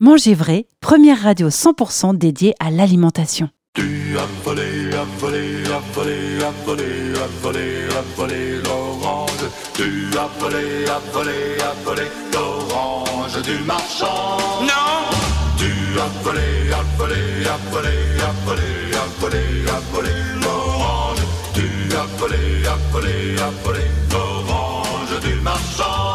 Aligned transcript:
Manger 0.00 0.34
vrai, 0.34 0.66
première 0.80 1.20
radio 1.20 1.48
100% 1.48 2.16
dédiée 2.16 2.54
à 2.60 2.70
l'alimentation. 2.70 3.48
Tu 3.74 4.16
as 4.16 4.44
volé, 4.44 4.94
as 4.94 5.04
volé, 5.18 5.64
as 5.64 5.92
volé, 5.92 6.38
as 6.40 6.64
volé, 6.64 6.84
as 7.16 7.42
volé, 7.42 7.88
as 7.90 8.16
volé 8.16 8.62
l'orange. 8.62 9.30
Tu 9.74 10.06
as 10.16 10.28
volé, 10.38 10.84
as 10.86 11.12
volé, 11.12 11.32
as 11.60 11.84
volé 11.84 12.02
l'orange 12.32 13.42
du 13.42 13.58
marchand. 13.64 14.38
Non 14.62 15.10
Tu 15.56 15.66
as 15.98 16.22
volé, 16.22 16.70
as 16.70 16.96
volé, 16.96 17.16
as 17.44 17.72
volé, 17.72 17.98
as 18.22 18.46
volé, 18.46 18.62
as 18.94 19.20
volé, 19.20 19.68
as 19.68 19.80
volé 19.92 20.14
l'orange. 20.40 21.18
Tu 21.54 21.66
as 21.96 22.06
volé, 22.20 22.66
as 22.68 22.92
volé, 22.92 23.36
as 23.36 23.66
volé 23.66 23.84
l'orange 24.12 25.20
du 25.24 25.34
marchand. 25.40 26.14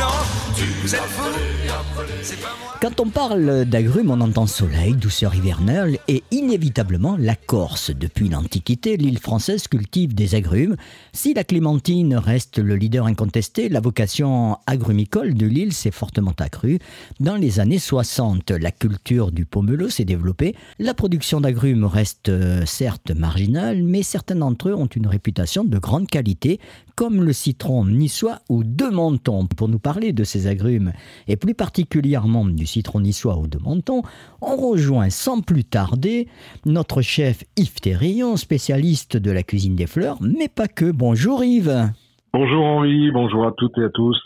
Non 0.00 0.16
Tu 0.56 0.64
Vous 0.80 0.94
êtes 0.94 1.02
as 1.02 1.04
fou 1.04 1.59
Quand 2.80 2.98
on 2.98 3.10
parle 3.10 3.66
d'agrumes, 3.66 4.10
on 4.10 4.22
entend 4.22 4.46
soleil, 4.46 4.94
douceur 4.94 5.34
hivernale 5.34 5.98
et 6.08 6.22
inévitablement 6.30 7.18
la 7.18 7.36
Corse. 7.36 7.90
Depuis 7.90 8.30
l'Antiquité, 8.30 8.96
l'île 8.96 9.18
française 9.18 9.68
cultive 9.68 10.14
des 10.14 10.34
agrumes. 10.34 10.76
Si 11.12 11.34
la 11.34 11.44
clémentine 11.44 12.16
reste 12.16 12.58
le 12.58 12.76
leader 12.76 13.04
incontesté, 13.04 13.68
la 13.68 13.80
vocation 13.80 14.56
agrumicole 14.66 15.34
de 15.34 15.44
l'île 15.44 15.74
s'est 15.74 15.90
fortement 15.90 16.34
accrue. 16.38 16.78
Dans 17.20 17.36
les 17.36 17.60
années 17.60 17.78
60, 17.78 18.50
la 18.50 18.70
culture 18.70 19.30
du 19.30 19.44
pomelo 19.44 19.90
s'est 19.90 20.06
développée. 20.06 20.54
La 20.78 20.94
production 20.94 21.42
d'agrumes 21.42 21.84
reste 21.84 22.30
euh, 22.30 22.64
certes 22.64 23.10
marginale, 23.10 23.82
mais 23.82 24.02
certains 24.02 24.36
d'entre 24.36 24.70
eux 24.70 24.74
ont 24.74 24.86
une 24.86 25.06
réputation 25.06 25.64
de 25.64 25.78
grande 25.78 26.08
qualité, 26.08 26.60
comme 27.00 27.24
le 27.24 27.32
citron 27.32 27.86
niçois 27.86 28.40
ou 28.50 28.62
de 28.62 28.84
Menton. 28.84 29.46
Pour 29.46 29.68
nous 29.68 29.78
parler 29.78 30.12
de 30.12 30.22
ces 30.22 30.46
agrumes, 30.46 30.92
et 31.28 31.36
plus 31.36 31.54
particulièrement 31.54 32.44
du 32.44 32.66
citron 32.66 33.00
niçois 33.00 33.38
ou 33.38 33.46
de 33.46 33.56
Menton, 33.56 34.02
on 34.42 34.54
rejoint 34.54 35.08
sans 35.08 35.40
plus 35.40 35.64
tarder 35.64 36.28
notre 36.66 37.00
chef 37.00 37.42
Yves 37.56 37.80
Terrillon, 37.80 38.36
spécialiste 38.36 39.16
de 39.16 39.30
la 39.30 39.42
cuisine 39.42 39.76
des 39.76 39.86
fleurs, 39.86 40.18
mais 40.20 40.48
pas 40.48 40.68
que. 40.68 40.92
Bonjour 40.92 41.42
Yves. 41.42 41.90
Bonjour 42.34 42.62
Henri, 42.62 43.10
bonjour 43.12 43.46
à 43.46 43.52
toutes 43.56 43.78
et 43.78 43.84
à 43.84 43.88
tous. 43.88 44.18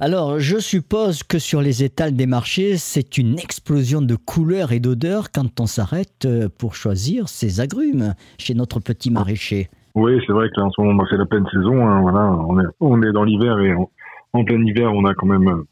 Alors, 0.00 0.40
je 0.40 0.58
suppose 0.58 1.22
que 1.22 1.38
sur 1.38 1.62
les 1.62 1.84
étals 1.84 2.16
des 2.16 2.26
marchés, 2.26 2.76
c'est 2.76 3.18
une 3.18 3.38
explosion 3.38 4.02
de 4.02 4.16
couleurs 4.16 4.72
et 4.72 4.80
d'odeurs 4.80 5.30
quand 5.30 5.60
on 5.60 5.66
s'arrête 5.66 6.24
euh, 6.24 6.48
pour 6.58 6.74
choisir 6.74 7.28
ses 7.28 7.60
agrumes 7.60 8.14
chez 8.36 8.54
notre 8.54 8.80
petit 8.80 9.12
maraîcher. 9.12 9.68
Oui, 9.94 10.20
c'est 10.26 10.32
vrai 10.32 10.48
que 10.48 10.60
en 10.60 10.70
ce 10.70 10.80
moment, 10.80 10.94
bah, 10.94 11.04
c'est 11.08 11.16
la 11.16 11.26
pleine 11.26 11.46
saison. 11.52 11.86
hein, 11.86 12.00
voilà, 12.02 12.32
on 12.48 12.58
est, 12.60 12.66
on 12.80 13.00
est 13.02 13.12
dans 13.12 13.22
l'hiver 13.24 13.58
et 13.60 13.74
en, 13.74 14.44
plein 14.44 14.60
hiver, 14.64 14.92
on 14.92 15.04
a 15.04 15.14
quand 15.14 15.26
même 15.26 15.48
euh, 15.48 15.62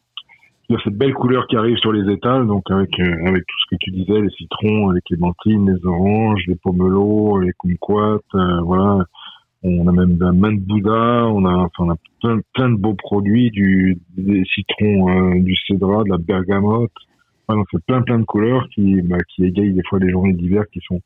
a 0.75 0.79
cette 0.85 0.97
belle 0.97 1.13
couleur 1.15 1.47
qui 1.49 1.57
arrive 1.57 1.77
sur 1.79 1.93
les 1.93 2.11
étals, 2.13 2.47
donc 2.47 2.71
avec 2.71 2.99
euh, 3.01 3.27
avec 3.27 3.45
tout 3.47 3.57
ce 3.65 3.75
que 3.75 3.79
tu 3.81 3.91
disais, 3.91 4.21
les 4.21 4.31
citrons, 4.31 4.91
les 4.91 5.01
clémentines, 5.03 5.71
les 5.71 5.87
oranges, 5.87 6.45
les 6.47 6.57
pomelos, 6.57 7.41
les 7.41 7.53
kumquats, 7.59 8.21
euh, 8.35 8.61
voilà. 8.63 9.05
On 9.65 9.87
a 9.87 9.93
même 9.93 10.17
de 10.17 10.25
la 10.25 10.33
main 10.33 10.53
de 10.53 10.61
Bouddha, 10.61 11.27
on 11.29 11.45
a, 11.45 11.55
enfin, 11.55 11.85
on 11.85 11.91
a 11.91 11.97
plein, 12.21 12.41
plein 12.53 12.71
de 12.71 12.77
beaux 12.77 12.95
produits, 12.95 13.51
du, 13.51 13.97
des 14.17 14.45
citrons, 14.45 15.09
euh, 15.09 15.41
du 15.41 15.55
cédra, 15.69 16.03
de 16.03 16.11
la 16.11 16.19
bergamote. 16.19 16.91
Enfin, 17.47 17.59
donc 17.59 17.67
c'est 17.71 17.85
plein 17.85 18.03
plein 18.03 18.19
de 18.19 18.25
couleurs 18.25 18.67
qui, 18.75 19.03
bah, 19.03 19.19
qui 19.29 19.45
égayent 19.45 19.73
des 19.73 19.83
fois 19.89 19.99
les 20.01 20.11
journées 20.11 20.33
d'hiver 20.33 20.65
qui 20.73 20.81
sont, 20.87 21.01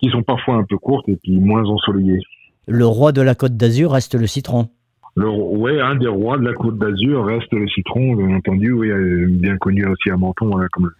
qui 0.00 0.08
sont 0.10 0.22
parfois 0.22 0.56
un 0.56 0.64
peu 0.64 0.78
courtes 0.78 1.08
et 1.08 1.16
puis 1.16 1.38
moins 1.38 1.64
ensoleillées. 1.64 2.20
Le 2.66 2.86
roi 2.86 3.12
de 3.12 3.20
la 3.22 3.34
Côte 3.34 3.56
d'Azur 3.56 3.92
reste 3.92 4.14
le 4.14 4.26
citron. 4.26 4.68
Le, 5.14 5.28
ouais, 5.30 5.80
un 5.80 5.94
des 5.96 6.08
rois 6.08 6.36
de 6.38 6.44
la 6.44 6.52
Côte 6.52 6.78
d'Azur 6.78 7.24
reste 7.24 7.52
le 7.52 7.66
citron, 7.68 8.14
bien 8.16 8.36
entendu, 8.36 8.72
oui, 8.72 8.90
euh, 8.90 9.26
bien 9.30 9.56
connu 9.56 9.86
aussi 9.86 10.10
à 10.10 10.16
Menton, 10.16 10.46
voilà, 10.50 10.66
comme 10.72 10.86
le, 10.86 10.92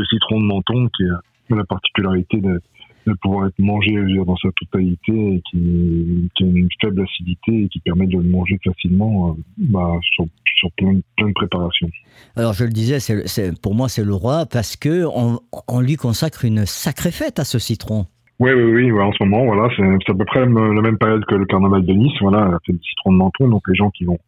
le 0.00 0.04
citron 0.06 0.40
de 0.40 0.46
Menton, 0.46 0.88
qui 0.96 1.04
a 1.04 1.20
la 1.54 1.64
particularité 1.64 2.40
de, 2.40 2.60
de 3.06 3.12
pouvoir 3.22 3.46
être 3.48 3.58
mangé 3.58 3.92
dans 4.26 4.36
sa 4.36 4.48
totalité 4.58 5.12
et 5.12 5.42
qui, 5.50 6.28
qui 6.34 6.44
a 6.44 6.46
une 6.46 6.68
faible 6.80 7.02
acidité 7.02 7.64
et 7.64 7.68
qui 7.68 7.78
permet 7.80 8.06
de 8.06 8.16
le 8.16 8.22
manger 8.28 8.58
facilement 8.64 9.30
euh, 9.30 9.42
bah, 9.58 9.92
sur, 10.14 10.24
sur 10.56 10.72
plein, 10.72 10.98
plein 11.18 11.28
de 11.28 11.32
préparations. 11.34 11.90
Alors 12.36 12.54
je 12.54 12.64
le 12.64 12.70
disais, 12.70 12.98
c'est, 13.00 13.28
c'est- 13.28 13.60
pour 13.60 13.74
moi 13.74 13.88
c'est 13.88 14.02
le 14.04 14.14
roi 14.14 14.46
parce 14.46 14.76
que 14.76 15.04
on, 15.14 15.38
on 15.68 15.80
lui 15.80 15.96
consacre 15.96 16.44
une 16.46 16.64
sacrée 16.66 17.10
fête 17.12 17.38
à 17.38 17.44
ce 17.44 17.58
citron. 17.58 18.06
Oui, 18.42 18.50
oui, 18.54 18.90
oui, 18.90 19.00
en 19.00 19.12
ce 19.12 19.22
moment, 19.22 19.44
voilà, 19.44 19.68
c'est 19.76 20.10
à 20.10 20.14
peu 20.14 20.24
près 20.24 20.40
la 20.40 20.46
même 20.48 20.98
période 20.98 21.24
que 21.26 21.36
le 21.36 21.44
carnaval 21.44 21.86
de 21.86 21.92
Nice, 21.92 22.18
voilà, 22.20 22.48
la 22.48 22.58
fête 22.66 22.74
du 22.74 22.88
citron 22.88 23.12
de 23.12 23.18
Menton, 23.18 23.46
donc 23.46 23.62
les 23.68 23.76
gens 23.76 23.90
qui 23.90 24.04
vont 24.04 24.18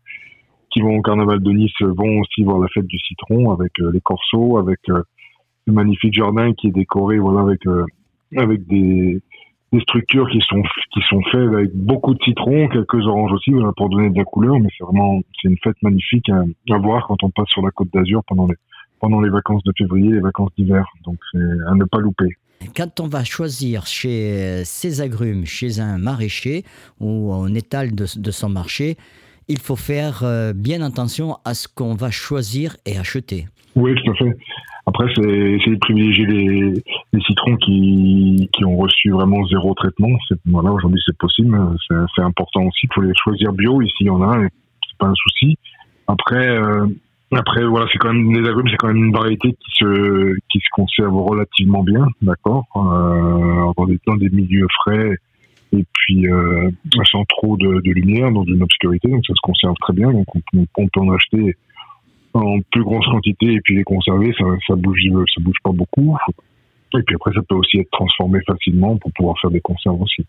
qui 0.71 0.83
vont 0.83 0.99
au 0.99 1.03
carnaval 1.03 1.43
de 1.43 1.51
Nice 1.51 1.73
vont 1.81 2.21
aussi 2.21 2.45
voir 2.45 2.61
la 2.61 2.69
fête 2.69 2.87
du 2.87 2.97
citron 3.01 3.51
avec 3.51 3.73
euh, 3.81 3.91
les 3.91 4.01
corsos, 4.01 4.57
avec 4.61 4.79
euh, 4.89 5.03
le 5.67 5.73
magnifique 5.73 6.15
jardin 6.15 6.53
qui 6.53 6.69
est 6.69 6.71
décoré, 6.71 7.19
voilà, 7.19 7.41
avec 7.41 7.67
euh, 7.67 7.85
avec 8.37 8.65
des 8.69 9.21
structures 9.81 10.31
qui 10.31 10.41
sont 10.43 11.23
faites 11.33 11.53
avec 11.53 11.75
beaucoup 11.75 12.15
de 12.15 12.23
citrons, 12.23 12.69
quelques 12.69 13.05
oranges 13.09 13.33
aussi, 13.33 13.51
pour 13.77 13.89
donner 13.89 14.11
de 14.11 14.19
la 14.19 14.25
couleur, 14.25 14.61
mais 14.61 14.69
c'est 14.79 14.85
vraiment 14.85 15.23
c'est 15.43 15.49
une 15.49 15.59
fête 15.59 15.83
magnifique 15.83 16.29
à, 16.29 16.45
à 16.73 16.79
voir 16.79 17.09
quand 17.09 17.21
on 17.25 17.31
passe 17.31 17.49
sur 17.49 17.63
la 17.63 17.73
Côte 17.73 17.93
d'Azur 17.93 18.23
pendant 18.29 18.47
les 18.47 18.55
pendant 19.01 19.21
les 19.21 19.31
vacances 19.31 19.65
de 19.65 19.73
février, 19.77 20.13
les 20.13 20.21
vacances 20.21 20.55
d'hiver, 20.57 20.87
donc 21.05 21.19
c'est 21.33 21.41
à 21.67 21.75
ne 21.75 21.85
pas 21.85 21.99
louper. 21.99 22.29
Quand 22.76 23.00
on 23.00 23.09
va 23.09 23.25
choisir 23.25 23.87
chez 23.87 24.62
ses 24.65 25.00
agrumes, 25.00 25.44
chez 25.44 25.81
un 25.81 25.98
maraîcher 25.98 26.65
ou 27.00 27.32
un 27.32 27.54
étal 27.54 27.94
de, 27.94 28.31
son 28.31 28.48
marché, 28.48 28.97
il 29.48 29.59
faut 29.59 29.76
faire 29.76 30.22
euh, 30.22 30.53
bien 30.54 30.81
attention 30.82 31.37
à 31.44 31.54
ce 31.54 31.69
qu'on 31.69 31.94
va 31.94 32.10
choisir 32.10 32.76
et 32.87 32.98
acheter. 32.98 33.47
Oui, 33.76 33.94
tout 33.94 34.10
à 34.10 34.15
fait. 34.15 34.37
Après, 34.87 35.06
c'est 35.15 35.22
de 35.22 35.78
privilégier 35.78 36.26
les, 36.26 37.20
citrons 37.26 37.56
qui, 37.56 38.50
qui 38.53 38.65
ont 38.65 38.76
reçu 38.76 39.10
vraiment 39.10 39.44
zéro 39.47 39.75
traitement. 39.75 40.10
Voilà, 40.44 40.71
aujourd'hui, 40.71 41.00
c'est 41.06 41.16
possible. 41.16 41.59
C'est 41.88 42.22
important 42.22 42.65
aussi. 42.65 42.81
Il 42.84 42.94
faut 42.94 43.00
les 43.00 43.12
choisir 43.15 43.53
bio. 43.53 43.81
Ici, 43.81 43.94
il 44.00 44.06
y 44.06 44.10
en 44.10 44.22
a. 44.22 44.38
C'est 44.38 44.98
pas 44.98 45.06
un 45.06 45.15
souci. 45.15 45.56
Après, 46.06 46.48
euh, 46.48 46.86
après, 47.33 47.65
voilà, 47.65 47.87
c'est 47.93 47.99
quand 47.99 48.12
même 48.12 48.33
les 48.33 48.49
agrumes, 48.49 48.69
c'est 48.71 48.77
quand 48.77 48.89
même 48.89 49.05
une 49.05 49.12
variété 49.12 49.53
qui 49.53 49.71
se 49.73 50.37
qui 50.51 50.59
se 50.59 50.69
conserve 50.73 51.17
relativement 51.17 51.83
bien, 51.83 52.07
d'accord, 52.23 52.67
euh, 52.77 53.73
dans 53.77 53.87
des 53.87 53.99
dans 54.07 54.17
des 54.17 54.29
milieux 54.31 54.69
frais 54.83 55.17
et 55.73 55.84
puis 55.93 56.29
euh, 56.29 56.71
sans 57.11 57.25
trop 57.25 57.57
de, 57.57 57.81
lumière, 57.83 58.31
dans 58.31 58.45
une 58.45 58.63
obscurité, 58.63 59.09
donc 59.09 59.25
ça 59.27 59.34
se 59.34 59.41
conserve 59.43 59.75
très 59.81 59.93
bien. 59.93 60.13
Donc 60.13 60.27
on 60.55 60.87
peut 60.89 61.01
en 61.01 61.13
acheter 61.13 61.57
en 62.34 62.59
plus 62.71 62.83
grosse 62.83 63.07
quantité 63.07 63.55
et 63.55 63.61
puis 63.63 63.77
les 63.77 63.84
conserver, 63.84 64.33
ça, 64.39 64.45
ça 64.67 64.75
bouge, 64.77 65.01
ça 65.34 65.41
bouge 65.41 65.57
pas 65.63 65.73
beaucoup. 65.73 66.17
Et 66.99 67.03
puis 67.03 67.16
après, 67.16 67.32
ça 67.34 67.41
peut 67.49 67.55
aussi 67.55 67.78
être 67.78 67.91
transformé 67.91 68.41
facilement 68.47 68.97
pour 68.97 69.12
pouvoir 69.12 69.37
faire 69.41 69.50
des 69.50 69.60
conserves 69.60 70.00
aussi. 70.00 70.25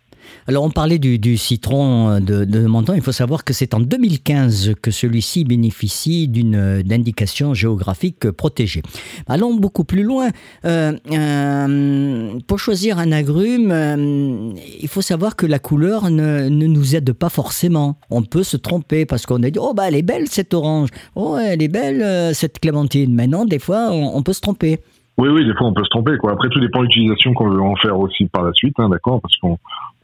Alors 0.47 0.63
on 0.63 0.71
parlait 0.71 0.97
du, 0.97 1.37
citron 1.37 2.19
de, 2.19 2.45
de 2.45 2.65
Menton, 2.65 2.93
il 2.95 3.01
faut 3.01 3.11
savoir 3.11 3.43
que 3.43 3.53
c'est 3.53 3.75
en 3.75 3.79
2015 3.79 4.73
que 4.81 4.89
celui-ci 4.89 5.43
bénéficie 5.43 6.27
d'une 6.27 6.55
euh, 6.55 6.81
indication 6.89 7.53
géographique 7.53 8.31
protégée. 8.31 8.81
Allons 9.27 9.53
beaucoup 9.53 9.83
plus 9.83 10.03
loin. 10.03 10.29
Euh, 10.65 10.93
euh, 11.11 12.39
pour 12.47 12.59
choisir 12.59 12.99
un 12.99 13.11
agrume, 13.11 13.71
euh, 13.71 14.53
il 14.81 14.87
faut 14.87 15.01
savoir 15.01 15.35
que 15.35 15.45
la 15.45 15.59
couleur 15.59 16.09
ne, 16.09 16.49
ne 16.49 16.67
nous 16.67 16.95
aide 16.95 17.13
pas 17.13 17.29
forcément. 17.29 17.97
On 18.09 18.23
peut 18.23 18.43
se 18.43 18.57
tromper 18.57 19.05
parce 19.05 19.25
qu'on 19.25 19.41
a 19.43 19.49
dit 19.49 19.59
oh 19.59 19.73
bah 19.73 19.87
elle 19.87 19.95
est 19.95 20.01
belle 20.01 20.27
cette 20.27 20.53
orange, 20.53 20.89
oh 21.15 21.37
elle 21.37 21.61
est 21.61 21.67
belle 21.67 22.01
euh, 22.01 22.33
cette 22.33 22.59
clémentine. 22.59 23.13
Mais 23.13 23.27
non, 23.27 23.45
des 23.45 23.59
fois 23.59 23.89
on 23.91 24.21
peut 24.23 24.33
se 24.33 24.41
tromper. 24.41 24.79
Oui, 25.17 25.29
oui, 25.29 25.45
des 25.45 25.53
fois 25.53 25.67
on 25.67 25.73
peut 25.73 25.83
se 25.83 25.89
tromper. 25.89 26.17
Quoi. 26.17 26.33
Après, 26.33 26.49
tout 26.49 26.59
dépend 26.59 26.79
de 26.79 26.85
l'utilisation 26.85 27.33
qu'on 27.33 27.49
veut 27.49 27.61
en 27.61 27.75
faire 27.77 27.97
aussi 27.97 28.25
par 28.25 28.43
la 28.43 28.51
suite, 28.53 28.75
hein, 28.79 28.89
d'accord 28.89 29.21
Parce 29.21 29.35
qu'on 29.37 29.57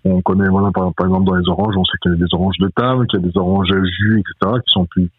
on 0.05 0.21
connaît, 0.21 0.47
voilà, 0.47 0.71
par, 0.71 0.87
exemple, 0.87 1.25
dans 1.25 1.35
les 1.35 1.47
oranges, 1.47 1.75
on 1.77 1.85
sait 1.85 1.97
qu'il 2.01 2.11
y 2.11 2.15
a 2.15 2.17
des 2.17 2.33
oranges 2.33 2.57
de 2.59 2.69
table, 2.75 3.05
qu'il 3.07 3.19
y 3.19 3.23
a 3.23 3.27
des 3.27 3.37
oranges 3.37 3.71
à 3.71 3.83
jus, 3.83 4.19
etc., 4.19 4.59
qui 4.65 4.71
sont 4.71 4.85
plus, 4.85 5.09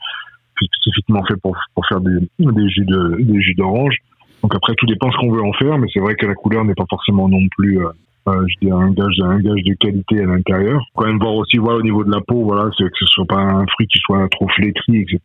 plus 0.55 0.67
spécifiquement 0.67 1.23
faits 1.25 1.41
pour, 1.41 1.57
pour 1.75 1.87
faire 1.87 2.01
des, 2.01 2.19
des 2.39 2.69
jus 2.69 2.85
de, 2.87 3.41
jus 3.41 3.55
d'orange. 3.55 3.97
Donc 4.43 4.55
après, 4.55 4.75
tout 4.77 4.87
dépend 4.87 5.09
de 5.09 5.13
ce 5.13 5.19
qu'on 5.19 5.31
veut 5.31 5.43
en 5.43 5.53
faire, 5.53 5.79
mais 5.79 5.87
c'est 5.93 6.01
vrai 6.01 6.15
que 6.15 6.27
la 6.27 6.35
couleur 6.35 6.65
n'est 6.65 6.75
pas 6.75 6.87
forcément 6.89 7.29
non 7.29 7.47
plus, 7.57 7.85
euh, 7.85 7.91
euh, 8.29 8.45
je 8.49 8.67
dirais, 8.67 8.83
un 8.83 8.91
gage, 8.91 9.21
un 9.23 9.39
gage 9.39 9.63
de 9.63 9.75
qualité 9.75 10.21
à 10.21 10.27
l'intérieur. 10.27 10.83
Quand 10.97 11.07
même 11.07 11.19
voir 11.19 11.35
aussi, 11.35 11.59
voilà, 11.59 11.79
au 11.79 11.83
niveau 11.83 12.03
de 12.03 12.11
la 12.11 12.21
peau, 12.21 12.43
voilà, 12.45 12.71
que 12.71 12.85
ce 12.99 13.07
soit 13.07 13.27
pas 13.27 13.41
un 13.41 13.67
fruit 13.67 13.87
qui 13.87 13.99
soit 14.01 14.27
trop 14.31 14.49
flétri, 14.49 15.03
etc. 15.03 15.21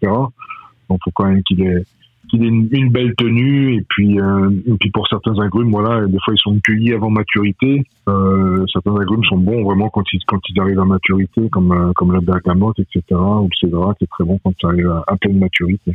Donc 0.90 1.00
faut 1.04 1.12
quand 1.14 1.26
même 1.26 1.42
qu'il 1.44 1.62
ait, 1.64 1.84
qu'il 2.30 2.44
ait 2.44 2.48
une, 2.48 2.90
belle 2.90 3.14
tenue 3.18 3.76
et 3.76 3.86
puis 3.90 4.20
euh, 4.20 4.50
puis 4.80 4.92
pour 4.92 5.08
certains 5.08 5.38
agrumes 5.40 5.72
voilà 5.72 6.06
des 6.08 6.18
fois 6.24 6.34
ils 6.34 6.40
sont 6.40 6.60
cueillis 6.64 6.94
avant 6.94 7.10
maturité. 7.10 7.84
Euh, 8.10 8.66
certains 8.72 8.96
agrumes 8.96 9.24
sont 9.26 9.38
bons 9.38 9.64
vraiment 9.64 9.90
quand 9.90 10.04
ils 10.14 10.20
quand 10.28 10.40
ils 10.50 10.60
arrivent 10.60 10.80
à 10.80 10.86
maturité 10.86 11.50
comme 11.50 11.72
euh, 11.72 11.92
comme 11.96 12.14
la 12.14 12.22
bergamote 12.22 12.80
etc 12.80 13.02
ou 13.12 13.48
le 13.52 13.56
cédra 13.60 13.94
qui 13.96 14.06
est 14.06 14.08
très 14.08 14.24
bon 14.24 14.40
quand 14.44 14.54
ça 14.62 14.68
arrive 14.70 14.90
à, 14.90 15.04
à 15.08 15.16
pleine 15.18 15.40
maturité. 15.40 15.94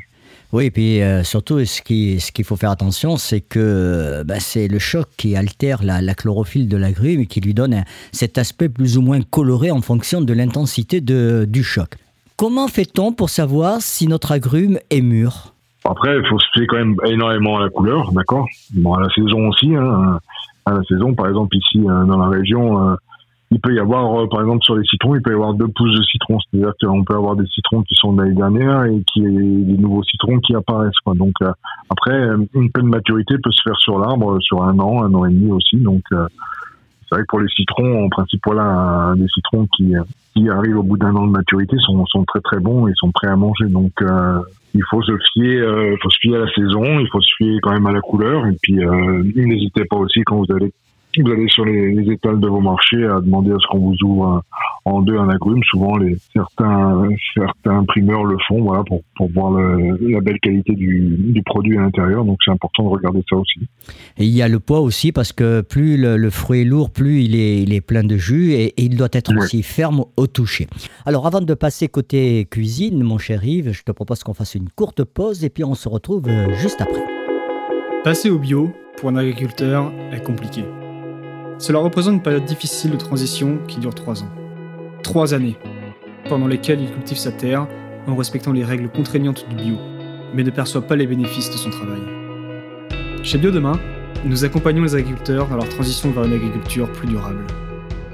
Oui, 0.52 0.67
et 0.67 0.70
puis 0.70 1.00
surtout, 1.25 1.64
ce 1.64 1.81
qui- 1.81 2.20
ce 2.20 2.31
qu'il 2.31 2.44
faut 2.44 2.56
faire 2.56 2.70
attention, 2.70 3.17
c'est 3.17 3.40
que 3.40 4.23
bah, 4.26 4.38
c'est 4.38 4.69
le 4.69 4.78
choc 4.78 5.06
qui 5.17 5.35
altère 5.35 5.82
la, 5.82 6.02
la 6.02 6.14
chlorophylle 6.14 6.69
de 6.69 6.76
l'agrume 6.76 7.20
et 7.20 7.26
qui 7.26 7.40
lui 7.40 7.55
donne 7.55 7.85
cet 8.12 8.37
aspect 8.37 8.69
plus 8.69 8.99
ou 8.99 9.02
moins 9.02 9.20
coloré 9.23 9.70
en 9.70 9.81
fonction 9.81 10.20
de 10.20 10.32
l'intensité 10.35 11.00
du 11.00 11.62
choc. 11.62 11.94
Comment 12.37 12.69
fait-on 12.69 13.12
pour 13.12 13.31
savoir 13.31 13.81
si 13.81 14.06
notre 14.08 14.32
agrume 14.32 14.78
est 14.90 15.00
mûr? 15.00 15.51
Après, 15.84 16.17
il 16.17 16.26
faut 16.26 16.38
se 16.38 16.46
fier 16.55 16.67
quand 16.67 16.76
même 16.76 16.96
énormément 17.06 17.58
à 17.58 17.62
la 17.62 17.69
couleur, 17.69 18.12
d'accord? 18.12 18.46
Bon, 18.75 18.94
à 18.94 19.00
la 19.00 19.08
saison 19.11 19.49
aussi. 19.49 19.75
Hein, 19.75 20.19
à 20.64 20.73
la 20.73 20.82
saison, 20.84 21.14
par 21.14 21.29
exemple, 21.29 21.56
ici, 21.56 21.81
euh, 21.81 22.05
dans 22.05 22.19
la 22.19 22.29
région, 22.29 22.90
euh, 22.90 22.94
il 23.50 23.61
peut 23.61 23.75
y 23.75 23.81
avoir, 23.81 24.20
euh, 24.20 24.29
par 24.29 24.40
exemple, 24.40 24.62
sur 24.62 24.76
les 24.76 24.84
citrons, 24.84 25.17
il 25.17 25.23
peut 25.23 25.32
y 25.32 25.34
avoir 25.34 25.55
deux 25.55 25.67
pousses 25.69 25.99
de 25.99 26.02
citron. 26.05 26.38
C'est-à-dire 26.40 26.73
qu'on 26.81 27.02
peut 27.02 27.17
avoir 27.17 27.34
des 27.37 27.46
citrons 27.46 27.82
qui 27.82 27.94
sont 27.96 28.12
de 28.12 28.23
l'année 28.23 28.34
dernière 28.34 28.84
et 28.84 29.02
qui 29.12 29.20
des 29.20 29.79
nouveaux 29.79 30.05
citrons 30.05 30.38
qui 30.38 30.55
apparaissent. 30.55 30.99
Quoi. 31.05 31.14
Donc, 31.14 31.34
après, 31.90 32.28
une 32.55 32.70
pleine 32.70 32.87
maturité 32.87 33.35
peut 33.43 33.50
se 33.50 33.62
faire 33.62 33.76
sur 33.78 33.99
l'arbre 33.99 34.38
sur 34.40 34.62
un 34.62 34.78
an, 34.78 35.02
un 35.02 35.12
an 35.14 35.26
et 35.26 35.31
demi 35.31 35.50
aussi. 35.50 35.76
Donc, 35.76 36.02
c'est 37.12 37.17
vrai 37.17 37.23
que 37.25 37.29
pour 37.29 37.41
les 37.41 37.49
citrons, 37.49 38.06
en 38.06 38.09
principe, 38.09 38.41
voilà, 38.47 39.12
des 39.17 39.29
citrons 39.29 39.67
qui, 39.76 39.93
qui 40.35 40.49
arrivent 40.49 40.79
au 40.79 40.82
bout 40.82 40.97
d'un 40.97 41.14
an 41.14 41.26
de 41.26 41.32
maturité 41.32 41.76
sont, 41.85 42.06
sont 42.06 42.25
très 42.25 42.41
très 42.41 42.59
bons 42.59 42.88
et 42.88 42.93
sont 42.97 43.11
prêts 43.12 43.29
à 43.29 43.37
manger. 43.37 43.67
Donc, 43.67 43.93
il 44.75 44.82
faut 44.91 45.03
se 45.03 45.12
fier, 45.32 45.61
euh, 45.61 45.97
faut 46.03 46.11
se 46.11 46.19
fier 46.20 46.37
à 46.37 46.44
la 46.44 46.53
saison, 46.53 46.99
il 47.00 47.09
faut 47.11 47.20
se 47.20 47.35
fier 47.37 47.59
quand 47.62 47.73
même 47.73 47.87
à 47.87 47.93
la 47.93 48.00
couleur. 48.00 48.47
Et 48.47 48.56
puis, 48.62 48.82
euh, 48.85 49.23
n'hésitez 49.35 49.85
pas 49.85 49.97
aussi 49.97 50.23
quand 50.23 50.37
vous 50.37 50.55
allez 50.55 50.73
vous 51.20 51.31
allez 51.31 51.49
sur 51.49 51.64
les, 51.64 51.93
les, 51.93 52.12
étals 52.12 52.41
de 52.41 52.49
vos 52.49 52.61
marchés 52.61 53.05
à 53.05 53.20
demander 53.20 53.50
à 53.53 53.56
ce 53.59 53.67
qu'on 53.70 53.81
vous 53.81 53.97
ouvre 54.05 54.43
en 54.85 55.03
deux 55.03 55.19
un 55.19 55.29
agrume. 55.29 55.61
Souvent, 55.64 55.97
les, 55.99 56.17
certains, 56.32 57.09
certains 57.35 57.85
primeurs 57.85 58.25
le 58.25 58.37
font, 58.49 58.62
voilà, 58.62 58.82
pour, 58.85 59.03
pour 59.17 59.31
voir 59.32 59.50
le, 59.53 59.99
la 60.11 60.20
belle 60.20 60.38
qualité 60.41 60.73
du, 60.75 61.17
du 61.19 61.43
produit 61.43 61.76
à 61.76 61.82
l'intérieur. 61.82 62.25
Donc, 62.25 62.38
c'est 62.44 62.50
important 62.50 62.85
de 62.85 62.88
regarder 62.88 63.23
ça 63.29 63.37
aussi. 63.37 63.61
Et 64.17 64.25
il 64.25 64.31
y 64.31 64.41
a 64.43 64.49
le 64.49 64.61
poids 64.61 64.81
aussi, 64.81 65.12
parce 65.12 65.32
que 65.32 65.61
plus 65.61 65.97
le, 65.97 66.17
le 66.17 66.31
fruit 66.31 66.61
est 66.62 66.64
lourd, 66.64 66.91
plus 66.91 67.23
il 67.23 67.35
est, 67.37 67.62
il 67.62 67.75
est 67.75 67.81
plein 67.82 68.05
de 68.05 68.17
jus 68.17 68.53
et, 68.53 68.67
et 68.69 68.85
il 68.85 68.97
doit 68.97 69.09
être 69.12 69.32
Ouais. 69.32 69.38
aussi 69.44 69.62
ferme 69.62 70.05
au 70.17 70.26
toucher. 70.26 70.67
Alors, 71.06 71.26
avant 71.26 71.41
de 71.41 71.55
passer 71.55 71.88
côté 71.88 72.47
cuisine, 72.50 73.03
mon 73.03 73.19
cher 73.19 73.43
Yves, 73.44 73.73
je 73.73 73.82
te 73.82 73.93
propose 73.93 74.23
qu'on 74.23 74.35
fasse 74.35 74.55
une 74.55 74.69
courte 74.69 75.05
pause 75.05 75.44
et 75.44 75.49
puis 75.50 75.64
on 75.64 75.75
se 75.75 75.88
retrouve 75.88 76.29
euh, 76.29 76.53
juste 76.55 76.81
après. 76.82 77.03
Passer 78.05 78.31
au 78.31 78.38
bio, 78.38 78.73
pour 78.99 79.09
un 79.11 79.17
agriculteur, 79.17 79.91
est 80.12 80.23
compliqué. 80.23 80.64
Cela 81.62 81.79
représente 81.79 82.14
une 82.14 82.23
période 82.23 82.44
difficile 82.44 82.91
de 82.91 82.97
transition 82.97 83.59
qui 83.69 83.79
dure 83.79 83.94
trois 83.94 84.25
ans. 84.25 84.29
Trois 85.05 85.32
années, 85.32 85.56
pendant 86.29 86.49
lesquelles 86.49 86.81
il 86.81 86.91
cultive 86.91 87.19
sa 87.19 87.31
terre 87.31 87.69
en 88.09 88.17
respectant 88.17 88.50
les 88.50 88.64
règles 88.64 88.88
contraignantes 88.88 89.49
du 89.49 89.55
bio, 89.55 89.76
mais 90.35 90.43
ne 90.43 90.50
perçoit 90.50 90.82
pas 90.82 90.97
les 90.97 91.06
bénéfices 91.06 91.50
de 91.50 91.56
son 91.56 91.70
travail. 91.70 92.00
Chez 93.23 93.38
Bio 93.38 93.53
Demain, 93.53 93.79
nous 94.25 94.44
accompagnons 94.44 94.82
les 94.82 94.97
agriculteurs 94.97 95.47
dans 95.47 95.55
leur 95.55 95.69
transition 95.69 96.11
vers 96.11 96.25
une 96.25 96.32
agriculture 96.32 96.91
plus 96.91 97.06
durable. 97.06 97.47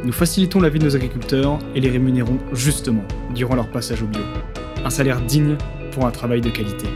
Nous 0.04 0.12
facilitons 0.12 0.60
la 0.60 0.68
vie 0.68 0.78
de 0.78 0.84
nos 0.84 0.94
agriculteurs 0.94 1.58
et 1.74 1.80
les 1.80 1.88
rémunérons 1.88 2.36
justement 2.52 3.04
durant 3.34 3.54
leur 3.54 3.70
passage 3.70 4.02
au 4.02 4.06
bio. 4.06 4.20
Un 4.84 4.90
salaire 4.90 5.22
digne 5.22 5.56
pour 5.92 6.04
un 6.04 6.10
travail 6.10 6.42
de 6.42 6.50
qualité. 6.50 6.86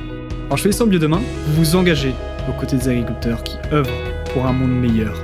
En 0.51 0.57
choisissant 0.57 0.87
Bio 0.87 0.99
Demain, 0.99 1.23
vous 1.47 1.65
vous 1.65 1.77
engagez 1.77 2.13
aux 2.47 2.61
côtés 2.61 2.77
des 2.77 2.91
agriculteurs 2.91 3.43
qui 3.43 3.57
œuvrent 3.73 3.91
pour 4.35 4.45
un 4.45 4.53
monde 4.53 4.79
meilleur. 4.79 5.17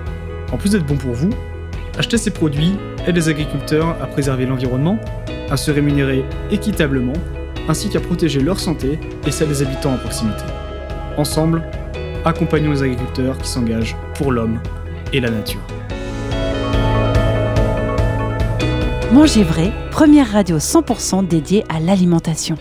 En 0.53 0.57
plus 0.57 0.71
d'être 0.71 0.87
bon 0.87 0.97
pour 0.97 1.13
vous, 1.13 1.31
acheter 1.99 2.17
ces 2.17 2.31
produits 2.31 2.73
aide 3.07 3.17
les 3.17 3.29
agriculteurs 3.29 3.97
à 4.03 4.07
préserver 4.07 4.47
l'environnement, 4.47 4.99
à 5.51 5.57
se 5.57 5.71
rémunérer 5.71 6.25
équitablement, 6.51 7.13
ainsi 7.69 7.91
qu'à 7.91 8.01
protéger 8.01 8.41
leur 8.41 8.59
santé 8.59 8.99
et 9.27 9.31
celle 9.31 9.49
des 9.49 9.63
habitants 9.63 9.93
en 9.93 9.99
proximité. 9.99 10.45
Ensemble, 11.17 11.63
accompagnons 12.25 12.71
les 12.71 12.83
agriculteurs 12.83 13.37
qui 13.39 13.49
s'engagent 13.49 13.97
pour 14.15 14.33
l'homme 14.33 14.61
et 15.13 15.21
la 15.21 15.31
nature. 15.31 15.61
Manger 19.13 19.43
vrai, 19.43 19.73
première 19.91 20.31
radio 20.31 20.59
100% 20.59 21.27
dédiée 21.27 21.65
à 21.69 21.81
l'alimentation. 21.81 22.57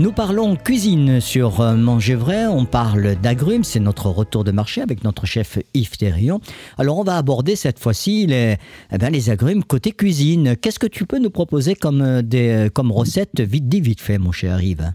Nous 0.00 0.12
parlons 0.12 0.56
cuisine 0.56 1.20
sur 1.20 1.60
euh, 1.60 1.76
Manger 1.76 2.14
Vrai, 2.14 2.46
on 2.46 2.64
parle 2.64 3.16
d'agrumes, 3.16 3.64
c'est 3.64 3.80
notre 3.80 4.08
retour 4.08 4.44
de 4.44 4.50
marché 4.50 4.80
avec 4.80 5.04
notre 5.04 5.26
chef 5.26 5.58
Yves 5.74 5.98
Thérion. 5.98 6.40
Alors 6.78 6.96
on 6.96 7.04
va 7.04 7.18
aborder 7.18 7.54
cette 7.54 7.78
fois-ci 7.78 8.24
les, 8.24 8.56
eh 8.92 8.96
ben, 8.96 9.12
les 9.12 9.28
agrumes 9.28 9.62
côté 9.62 9.92
cuisine. 9.92 10.56
Qu'est-ce 10.56 10.78
que 10.78 10.86
tu 10.86 11.04
peux 11.04 11.18
nous 11.18 11.28
proposer 11.28 11.74
comme, 11.74 12.00
euh, 12.00 12.22
des, 12.22 12.70
comme 12.72 12.90
recette? 12.90 13.42
Vite 13.42 13.68
dit, 13.68 13.82
vite 13.82 14.00
fait, 14.00 14.16
mon 14.16 14.32
cher 14.32 14.62
Yves 14.62 14.90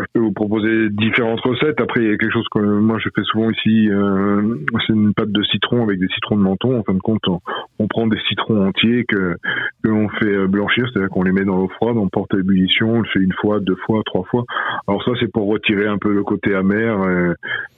je 0.00 0.06
peux 0.12 0.20
vous 0.20 0.32
proposer 0.32 0.88
différentes 0.90 1.40
recettes. 1.40 1.80
Après, 1.80 2.00
il 2.00 2.10
y 2.10 2.12
a 2.12 2.16
quelque 2.16 2.32
chose 2.32 2.46
que 2.50 2.58
moi 2.58 2.98
je 2.98 3.08
fais 3.14 3.22
souvent 3.24 3.50
ici. 3.50 3.88
euh, 3.90 4.56
c'est 4.86 4.92
une 4.92 5.12
pâte 5.14 5.30
de 5.30 5.42
citron 5.44 5.82
avec 5.82 5.98
des 5.98 6.08
citrons 6.08 6.36
de 6.36 6.42
menton. 6.42 6.78
En 6.78 6.82
fin 6.82 6.94
de 6.94 7.00
compte, 7.00 7.26
on, 7.28 7.40
on 7.78 7.86
prend 7.88 8.06
des 8.06 8.18
citrons 8.28 8.66
entiers 8.66 9.04
que 9.04 9.36
que 9.82 9.88
l'on 9.88 10.08
fait 10.08 10.26
euh, 10.26 10.46
blanchir, 10.46 10.88
c'est-à-dire 10.88 11.10
qu'on 11.10 11.24
les 11.24 11.32
met 11.32 11.44
dans 11.44 11.56
l'eau 11.56 11.68
froide, 11.68 11.96
on 11.96 12.08
porte 12.08 12.34
à 12.34 12.38
ébullition, 12.38 12.92
on 12.92 13.00
le 13.00 13.08
fait 13.12 13.20
une 13.20 13.34
fois, 13.34 13.60
deux 13.60 13.76
fois, 13.86 14.02
trois 14.06 14.24
fois. 14.24 14.44
Alors 14.86 15.02
ça, 15.04 15.12
c'est 15.20 15.30
pour 15.30 15.48
retirer 15.48 15.86
un 15.86 15.98
peu 15.98 16.12
le 16.12 16.22
côté 16.22 16.54
amer 16.54 17.34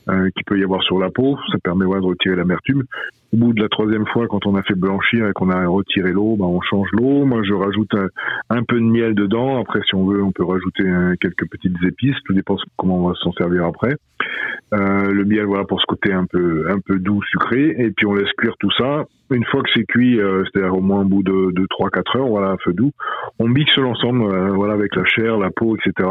euh, 0.08 0.28
qu'il 0.34 0.44
peut 0.44 0.58
y 0.58 0.64
avoir 0.64 0.82
sur 0.82 0.98
la 0.98 1.10
peau. 1.10 1.38
Ça 1.50 1.58
permet 1.62 1.84
ouais, 1.84 2.00
de 2.00 2.04
retirer 2.04 2.36
l'amertume. 2.36 2.84
Au 3.32 3.36
bout 3.36 3.52
de 3.52 3.62
la 3.62 3.68
troisième 3.68 4.06
fois, 4.06 4.26
quand 4.28 4.46
on 4.46 4.54
a 4.54 4.62
fait 4.62 4.78
blanchir 4.78 5.28
et 5.28 5.32
qu'on 5.32 5.50
a 5.50 5.66
retiré 5.66 6.12
l'eau, 6.12 6.36
ben, 6.36 6.44
on 6.44 6.60
change 6.60 6.88
l'eau. 6.92 7.24
Moi, 7.24 7.42
je 7.42 7.52
rajoute 7.52 7.92
un, 7.94 8.08
un 8.50 8.62
peu 8.62 8.76
de 8.76 8.84
miel 8.84 9.14
dedans. 9.14 9.60
Après, 9.60 9.80
si 9.88 9.94
on 9.94 10.06
veut, 10.06 10.22
on 10.22 10.30
peut 10.30 10.44
rajouter 10.44 10.84
euh, 10.84 11.14
quelques 11.20 11.48
petites 11.50 11.76
épices. 11.86 12.16
Tout 12.26 12.32
dépend 12.32 12.56
comment 12.76 12.98
on 12.98 13.08
va 13.08 13.14
s'en 13.14 13.32
servir 13.32 13.64
après. 13.64 13.96
Euh, 14.72 15.10
le 15.10 15.24
miel, 15.24 15.46
voilà, 15.46 15.64
pour 15.64 15.80
ce 15.80 15.86
côté 15.86 16.12
un 16.12 16.26
peu, 16.26 16.70
un 16.70 16.78
peu 16.78 16.98
doux, 16.98 17.22
sucré. 17.22 17.74
Et 17.78 17.90
puis, 17.90 18.06
on 18.06 18.14
laisse 18.14 18.32
cuire 18.38 18.54
tout 18.60 18.70
ça. 18.78 19.06
Une 19.34 19.44
fois 19.46 19.62
que 19.62 19.70
c'est 19.74 19.84
cuit, 19.84 20.20
euh, 20.20 20.44
c'est-à-dire 20.44 20.74
au 20.74 20.80
moins 20.80 21.00
au 21.00 21.04
bout 21.04 21.24
de, 21.24 21.50
de 21.50 21.66
3-4 21.66 22.18
heures, 22.18 22.28
voilà, 22.28 22.52
à 22.52 22.56
feu 22.58 22.72
doux, 22.72 22.92
on 23.40 23.48
mixe 23.48 23.76
l'ensemble, 23.76 24.22
euh, 24.32 24.52
voilà, 24.52 24.74
avec 24.74 24.94
la 24.94 25.04
chair, 25.04 25.38
la 25.38 25.50
peau, 25.50 25.76
etc. 25.76 26.08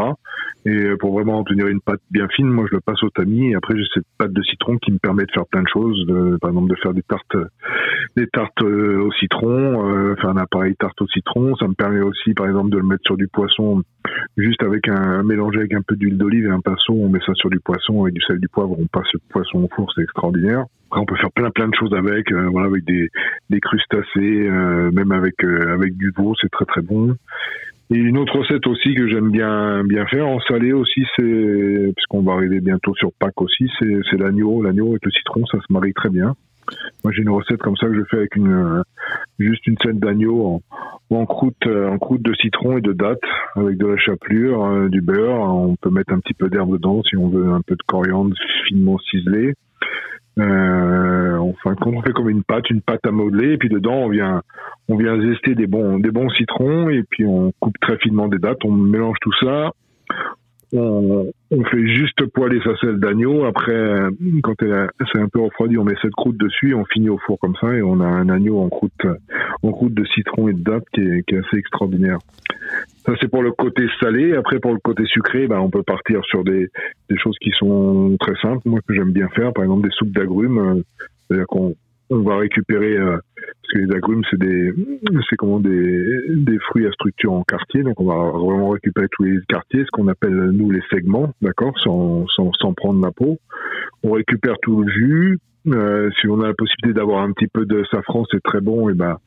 Et 0.65 0.71
euh, 0.71 0.97
pour 0.97 1.13
vraiment 1.13 1.39
obtenir 1.39 1.67
une 1.67 1.79
pâte 1.79 2.01
bien 2.11 2.27
fine, 2.27 2.47
moi, 2.47 2.65
je 2.69 2.75
le 2.75 2.81
passe 2.81 3.01
au 3.01 3.09
tamis. 3.09 3.51
Et 3.51 3.55
après, 3.55 3.77
j'ai 3.77 3.85
cette 3.93 4.05
pâte 4.17 4.33
de 4.33 4.41
citron 4.43 4.77
qui 4.77 4.91
me 4.91 4.97
permet 4.97 5.23
de 5.25 5.31
faire 5.31 5.45
plein 5.45 5.63
de 5.63 5.69
choses. 5.69 6.05
Par 6.41 6.49
exemple, 6.49 6.69
de 6.69 6.75
faire 6.81 6.93
des 6.93 7.03
tartes, 7.03 7.37
des 8.17 8.27
tartes 8.27 8.61
au 8.61 9.11
citron, 9.13 10.15
faire 10.15 10.29
un 10.29 10.37
appareil 10.37 10.75
tarte 10.75 11.01
au 11.01 11.07
citron. 11.07 11.55
Ça 11.55 11.67
me 11.67 11.73
permet 11.73 12.01
aussi, 12.01 12.33
par 12.33 12.47
exemple, 12.47 12.71
de 12.71 12.77
le 12.77 12.83
mettre 12.83 13.03
sur 13.05 13.15
du 13.15 13.27
poisson, 13.27 13.83
juste 14.35 14.63
avec 14.63 14.87
un, 14.89 15.23
mélangé 15.23 15.59
avec 15.59 15.73
un 15.73 15.81
peu 15.81 15.95
d'huile 15.95 16.17
d'olive 16.17 16.45
et 16.45 16.51
un 16.51 16.61
pinceau. 16.61 16.93
On 16.93 17.09
met 17.09 17.19
ça 17.25 17.33
sur 17.35 17.49
du 17.49 17.59
poisson 17.59 18.03
avec 18.03 18.13
du 18.13 18.21
sel, 18.21 18.39
du 18.39 18.49
poivre. 18.49 18.75
On 18.77 18.87
passe 18.87 19.07
le 19.13 19.19
poisson 19.29 19.63
au 19.63 19.69
four, 19.73 19.91
c'est 19.95 20.01
extraordinaire. 20.01 20.65
On 20.95 21.05
peut 21.05 21.15
faire 21.15 21.31
plein 21.31 21.49
plein 21.51 21.67
de 21.67 21.75
choses 21.75 21.93
avec, 21.93 22.31
euh, 22.31 22.47
voilà, 22.49 22.67
avec 22.67 22.83
des, 22.85 23.09
des 23.49 23.59
crustacés, 23.59 24.07
euh, 24.17 24.91
même 24.91 25.11
avec 25.11 25.43
euh, 25.43 25.73
avec 25.73 25.97
du 25.97 26.11
veau, 26.15 26.33
c'est 26.41 26.49
très 26.49 26.65
très 26.65 26.81
bon. 26.81 27.15
Et 27.91 27.97
une 27.97 28.17
autre 28.17 28.39
recette 28.39 28.65
aussi 28.67 28.95
que 28.95 29.07
j'aime 29.07 29.29
bien 29.29 29.83
bien 29.83 30.05
faire 30.07 30.27
en 30.27 30.39
salé 30.41 30.71
aussi, 30.71 31.05
c'est 31.15 31.93
puisqu'on 31.95 32.21
va 32.21 32.33
arriver 32.33 32.59
bientôt 32.59 32.95
sur 32.95 33.11
Pâques 33.19 33.41
aussi, 33.41 33.69
c'est 33.79 34.17
l'agneau, 34.17 34.61
l'agneau 34.61 34.89
avec 34.91 35.05
le 35.05 35.11
citron, 35.11 35.45
ça 35.45 35.59
se 35.59 35.71
marie 35.71 35.93
très 35.93 36.09
bien. 36.09 36.33
Moi, 37.03 37.11
j'ai 37.13 37.21
une 37.21 37.29
recette 37.29 37.59
comme 37.59 37.75
ça 37.75 37.87
que 37.87 37.95
je 37.95 38.03
fais 38.09 38.17
avec 38.17 38.35
une 38.35 38.51
euh, 38.51 38.83
juste 39.39 39.67
une 39.67 39.77
scène 39.83 39.99
d'agneau 39.99 40.45
en, 40.45 41.15
en 41.15 41.25
croûte 41.25 41.55
euh, 41.67 41.89
en 41.89 41.97
croûte 41.97 42.21
de 42.21 42.33
citron 42.35 42.77
et 42.77 42.81
de 42.81 42.93
dattes 42.93 43.19
avec 43.55 43.77
de 43.77 43.85
la 43.85 43.97
chapelure, 43.97 44.63
euh, 44.63 44.89
du 44.89 45.01
beurre. 45.01 45.41
On 45.41 45.75
peut 45.75 45.89
mettre 45.89 46.13
un 46.13 46.19
petit 46.19 46.33
peu 46.33 46.49
d'herbe 46.49 46.71
dedans 46.73 47.01
si 47.03 47.17
on 47.17 47.29
veut 47.29 47.49
un 47.49 47.61
peu 47.61 47.75
de 47.75 47.83
coriandre 47.85 48.35
finement 48.67 48.97
ciselé. 48.99 49.53
Euh, 50.39 51.37
enfin, 51.37 51.75
quand 51.75 51.91
on 51.91 52.01
fait 52.01 52.13
comme 52.13 52.29
une 52.29 52.43
pâte, 52.43 52.69
une 52.69 52.81
pâte 52.81 53.05
à 53.05 53.11
modeler, 53.11 53.53
et 53.53 53.57
puis 53.57 53.69
dedans 53.69 53.95
on 53.95 54.09
vient, 54.09 54.41
on 54.89 54.97
vient 54.97 55.21
zester 55.21 55.53
des 55.53 55.67
bons, 55.67 55.99
des 55.99 56.11
bons 56.11 56.29
citrons, 56.29 56.89
et 56.89 57.03
puis 57.03 57.25
on 57.25 57.51
coupe 57.59 57.77
très 57.79 57.97
finement 57.97 58.27
des 58.27 58.39
dattes, 58.39 58.65
on 58.65 58.71
mélange 58.71 59.17
tout 59.21 59.33
ça, 59.41 59.71
on, 60.73 61.31
on 61.51 61.63
fait 61.65 61.87
juste 61.87 62.25
poêler 62.33 62.59
sa 62.63 62.75
selle 62.77 62.99
d'agneau. 62.99 63.45
Après, 63.45 63.99
quand 64.41 64.55
elle 64.63 64.89
c'est 65.11 65.19
un 65.19 65.27
peu 65.27 65.39
refroidi, 65.39 65.77
on 65.77 65.83
met 65.83 65.93
cette 66.01 66.13
croûte 66.13 66.37
dessus, 66.37 66.73
on 66.73 66.85
finit 66.85 67.09
au 67.09 67.19
four 67.19 67.37
comme 67.39 67.55
ça, 67.61 67.71
et 67.71 67.83
on 67.83 67.99
a 67.99 68.07
un 68.07 68.29
agneau 68.29 68.59
en 68.59 68.69
croûte, 68.69 69.05
en 69.61 69.71
croûte 69.71 69.93
de 69.93 70.05
citron 70.05 70.47
et 70.47 70.53
de 70.53 70.63
dattes 70.63 70.85
qui 70.93 71.01
est, 71.01 71.23
qui 71.27 71.35
est 71.35 71.39
assez 71.39 71.57
extraordinaire. 71.57 72.17
Ça 73.05 73.13
c'est 73.19 73.27
pour 73.27 73.43
le 73.43 73.51
côté 73.51 73.85
salé. 73.99 74.35
Après 74.35 74.59
pour 74.59 74.73
le 74.73 74.79
côté 74.79 75.05
sucré, 75.05 75.47
ben, 75.47 75.59
on 75.59 75.69
peut 75.69 75.83
partir 75.83 76.23
sur 76.25 76.43
des, 76.43 76.69
des 77.09 77.17
choses 77.17 77.37
qui 77.41 77.51
sont 77.51 78.15
très 78.19 78.35
simples. 78.41 78.67
Moi 78.69 78.79
que 78.87 78.93
j'aime 78.93 79.11
bien 79.11 79.27
faire, 79.29 79.53
par 79.53 79.63
exemple 79.63 79.87
des 79.87 79.93
soupes 79.95 80.11
d'agrumes. 80.11 80.57
euh, 80.57 80.81
C'est-à-dire 81.27 81.47
qu'on 81.47 81.75
on 82.09 82.21
va 82.21 82.37
récupérer 82.37 82.97
euh, 82.97 83.17
parce 83.35 83.73
que 83.73 83.79
les 83.79 83.95
agrumes 83.95 84.23
c'est 84.29 84.39
des 84.39 84.73
comment 85.37 85.59
des, 85.59 86.21
des 86.29 86.59
fruits 86.59 86.87
à 86.87 86.91
structure 86.91 87.33
en 87.33 87.43
quartier. 87.43 87.83
Donc 87.83 87.99
on 87.99 88.05
va 88.05 88.31
vraiment 88.31 88.69
récupérer 88.69 89.07
tous 89.11 89.23
les 89.23 89.39
quartiers 89.47 89.83
ce 89.85 89.91
qu'on 89.91 90.07
appelle 90.07 90.35
nous 90.51 90.71
les 90.71 90.83
segments 90.91 91.33
d'accord 91.41 91.73
sans, 91.79 92.25
sans 92.35 92.51
sans 92.53 92.73
prendre 92.73 93.03
la 93.03 93.11
peau. 93.11 93.37
On 94.03 94.11
récupère 94.11 94.55
tout 94.61 94.83
le 94.83 94.91
jus. 94.91 95.39
Euh, 95.67 96.09
si 96.19 96.27
on 96.27 96.41
a 96.41 96.47
la 96.47 96.53
possibilité 96.53 96.93
d'avoir 96.93 97.23
un 97.23 97.31
petit 97.31 97.47
peu 97.47 97.65
de 97.65 97.83
safran 97.89 98.25
c'est 98.31 98.43
très 98.43 98.61
bon. 98.61 98.89
Et 98.89 98.93
ben 98.93 99.17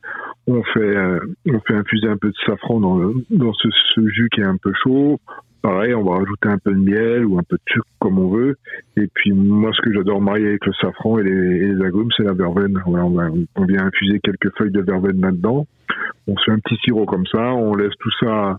on 0.45 0.63
fait 0.63 0.79
euh, 0.79 1.19
on 1.47 1.59
fait 1.61 1.73
infuser 1.73 2.07
un 2.07 2.17
peu 2.17 2.29
de 2.29 2.37
safran 2.45 2.79
dans 2.79 3.11
dans 3.31 3.53
ce, 3.53 3.69
ce 3.95 4.07
jus 4.07 4.29
qui 4.31 4.41
est 4.41 4.45
un 4.45 4.57
peu 4.57 4.71
chaud 4.83 5.19
pareil 5.61 5.93
on 5.93 6.03
va 6.03 6.17
rajouter 6.17 6.49
un 6.49 6.57
peu 6.57 6.71
de 6.71 6.79
miel 6.79 7.25
ou 7.25 7.37
un 7.37 7.43
peu 7.43 7.55
de 7.55 7.73
sucre 7.73 7.87
comme 7.99 8.19
on 8.19 8.29
veut 8.29 8.55
et 8.97 9.07
puis 9.13 9.31
moi, 9.31 9.71
ce 9.73 9.81
que 9.81 9.93
j'adore 9.93 10.21
marier 10.21 10.47
avec 10.47 10.65
le 10.65 10.73
safran 10.73 11.19
et 11.19 11.23
les, 11.23 11.85
agrumes, 11.85 12.09
c'est 12.17 12.23
la 12.23 12.33
verveine. 12.33 12.81
On, 12.87 13.45
on 13.55 13.65
vient 13.65 13.85
infuser 13.85 14.19
quelques 14.23 14.55
feuilles 14.57 14.71
de 14.71 14.81
verveine 14.81 15.21
là-dedans. 15.21 15.67
On 16.27 16.35
fait 16.37 16.51
un 16.51 16.59
petit 16.59 16.75
sirop 16.83 17.05
comme 17.05 17.25
ça, 17.25 17.53
on 17.53 17.75
laisse 17.75 17.93
tout 17.99 18.11
ça 18.19 18.57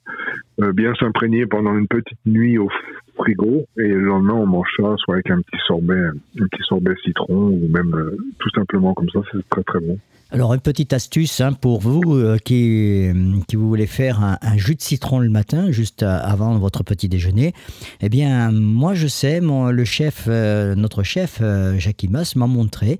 euh, 0.60 0.72
bien 0.72 0.94
s'imprégner 0.94 1.46
pendant 1.46 1.76
une 1.76 1.86
petite 1.86 2.18
nuit 2.26 2.58
au 2.58 2.68
frigo 3.16 3.64
et 3.76 3.88
le 3.88 4.00
lendemain 4.00 4.34
on 4.34 4.46
mange 4.46 4.68
ça 4.76 4.94
soit 4.98 5.14
avec 5.14 5.30
un 5.30 5.40
petit 5.42 5.60
sorbet, 5.66 6.00
un 6.40 6.46
petit 6.46 6.62
sorbet 6.62 6.94
citron 7.04 7.48
ou 7.48 7.68
même 7.68 7.94
euh, 7.94 8.16
tout 8.38 8.50
simplement 8.54 8.94
comme 8.94 9.10
ça, 9.10 9.20
c'est 9.32 9.48
très 9.50 9.62
très 9.64 9.80
bon. 9.80 9.98
Alors, 10.30 10.52
une 10.52 10.60
petite 10.60 10.92
astuce 10.92 11.40
hein, 11.40 11.54
pour 11.54 11.80
vous 11.80 12.02
euh, 12.14 12.36
qui, 12.36 13.08
qui 13.48 13.56
vous 13.56 13.66
voulez 13.66 13.86
faire 13.86 14.22
un, 14.22 14.58
jus 14.58 14.74
de 14.74 14.82
citron 14.82 15.20
le 15.20 15.30
matin, 15.30 15.70
juste 15.70 16.02
avant 16.02 16.58
votre 16.58 16.84
petit 16.84 17.08
déjeuner. 17.08 17.54
Eh 18.02 18.10
bien, 18.10 18.52
moi, 18.52 18.92
je 18.92 19.06
sais, 19.06 19.40
mon, 19.40 19.70
le 19.70 19.84
chef, 19.86 20.26
notre 20.26 21.02
chef, 21.02 21.38
euh, 21.40 21.78
Jacques 21.78 22.04
Mas, 22.10 22.36
m'a 22.36 22.46
montré 22.46 22.98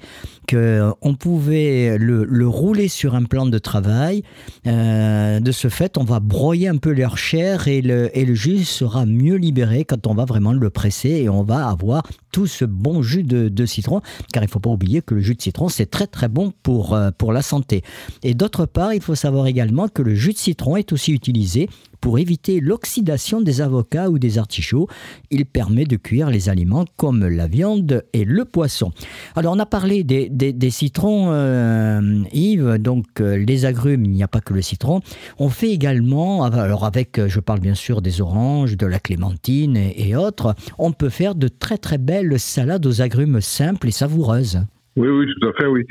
qu'on 0.49 1.15
pouvait 1.21 1.99
le, 1.99 2.25
le 2.25 2.49
rouler 2.49 2.89
sur 2.89 3.15
un 3.15 3.25
plan 3.25 3.45
de 3.45 3.59
travail. 3.59 4.23
Euh, 4.67 5.41
de 5.41 5.53
ce 5.53 5.69
fait, 5.69 5.99
on 5.99 6.05
va 6.05 6.21
broyer 6.21 6.69
un 6.69 6.77
peu 6.77 6.93
leur 6.93 7.17
chair 7.17 7.69
et 7.69 7.81
le, 7.81 8.17
et 8.17 8.35
jus 8.35 8.65
sera 8.65 9.07
mieux 9.07 9.37
libéré 9.37 9.85
quand 9.85 10.07
on 10.07 10.15
va 10.15 10.25
vraiment 10.25 10.53
le 10.53 10.71
presser 10.71 11.11
et 11.11 11.29
on 11.29 11.43
va 11.43 11.69
avoir 11.69 12.03
tout 12.33 12.47
ce 12.47 12.65
bon 12.65 13.03
jus 13.03 13.23
de, 13.23 13.49
de 13.49 13.67
citron. 13.67 14.01
Car 14.33 14.43
il 14.43 14.47
ne 14.47 14.51
faut 14.51 14.61
pas 14.61 14.71
oublier 14.71 15.03
que 15.03 15.15
le 15.15 15.21
jus 15.21 15.35
de 15.35 15.43
citron, 15.43 15.69
c'est 15.69 15.87
très 15.87 16.07
très 16.07 16.29
bon 16.29 16.53
pour, 16.63 16.95
euh, 16.95 17.11
pour 17.17 17.33
la 17.33 17.43
santé. 17.43 17.83
Et 18.23 18.35
d'autre 18.35 18.67
part, 18.67 18.93
il 18.95 19.01
faut 19.01 19.15
savoir 19.15 19.47
également 19.47 19.89
que 19.89 20.03
le 20.03 20.15
jus 20.15 20.33
de 20.33 20.39
citron 20.39 20.77
est 20.77 20.93
aussi 20.93 21.13
utilisé 21.13 21.69
pour 22.01 22.19
éviter 22.19 22.61
l'oxydation 22.61 23.41
des 23.41 23.61
avocats 23.61 24.11
ou 24.11 24.19
des 24.19 24.39
artichauts. 24.39 24.89
Il 25.31 25.47
permet 25.47 25.85
de 25.85 25.97
cuire 25.97 26.31
les 26.31 26.49
aliments 26.49 26.85
comme 26.97 27.27
la 27.27 27.47
viande 27.47 28.05
et 28.13 28.25
le 28.25 28.45
poisson. 28.45 28.93
Alors 29.37 29.55
on 29.55 29.59
a 29.59 29.67
parlé 29.67 30.05
des, 30.05 30.71
citrons, 30.71 31.29
euh, 31.31 32.23
Yves, 32.33 32.79
donc 32.79 33.07
euh, 33.21 33.37
les 33.37 33.65
agrumes, 33.65 34.05
il 34.05 34.13
n'y 34.13 34.23
a 34.23 34.29
pas 34.29 34.41
que 34.41 34.55
le 34.55 34.63
citron. 34.63 35.01
On 35.39 35.49
fait 35.49 35.71
également, 35.71 36.45
alors 36.45 36.85
avec, 36.85 37.19
euh, 37.19 37.29
je 37.29 37.41
parle 37.41 37.61
bien 37.61 37.75
sûr 37.75 38.03
des 38.03 38.21
oranges, 38.21 38.77
de 38.77 38.87
la 38.87 38.99
clémentine 38.99 39.77
et, 39.77 40.09
et 40.09 40.17
autres, 40.17 40.55
on 40.79 40.93
peut 40.93 41.09
faire 41.09 41.35
de 41.35 41.49
très 41.49 41.79
très 41.79 41.99
belles 41.99 42.39
salades 42.39 42.87
aux 42.87 43.03
agrumes 43.03 43.41
simples 43.41 43.89
et 43.89 43.93
savoureuses. 43.93 44.61
Oui, 44.97 45.09
oui, 45.09 45.27
tout 45.41 45.49
à 45.49 45.53
fait, 45.53 45.67
oui. 45.67 45.87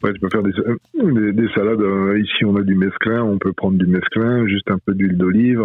Après, 0.00 0.12
tu 0.12 0.20
peux 0.20 0.28
faire 0.30 0.42
des, 0.44 0.52
des, 0.94 1.32
des 1.32 1.48
salades. 1.54 1.80
euh, 1.80 2.20
Ici, 2.20 2.44
on 2.44 2.56
a 2.56 2.62
du 2.62 2.74
mesclin. 2.76 3.22
On 3.24 3.38
peut 3.38 3.52
prendre 3.52 3.78
du 3.78 3.86
mesclin, 3.86 4.46
juste 4.46 4.70
un 4.70 4.78
peu 4.78 4.94
d'huile 4.94 5.16
d'olive. 5.16 5.60